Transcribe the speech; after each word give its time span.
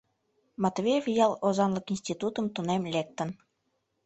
Матвеев 0.63 1.05
ял 1.25 1.33
озанлык 1.47 1.85
институтым 1.93 2.45
тунем 2.55 2.83
лектын. 2.93 3.29